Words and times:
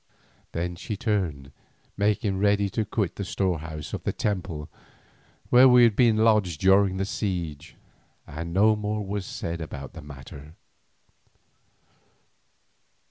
'"Then 0.53 0.75
she 0.75 0.97
turned, 0.97 1.51
making 1.95 2.39
ready 2.39 2.71
to 2.71 2.85
quit 2.85 3.17
the 3.17 3.23
storehouse 3.23 3.93
of 3.93 4.01
the 4.01 4.11
temple 4.11 4.67
where 5.51 5.69
we 5.69 5.83
had 5.83 5.95
been 5.95 6.17
lodged 6.17 6.59
during 6.59 6.97
the 6.97 7.05
siege, 7.05 7.75
and 8.25 8.51
no 8.51 8.75
more 8.75 9.05
was 9.05 9.27
said 9.27 9.61
about 9.61 9.93
the 9.93 10.01
matter. 10.01 10.55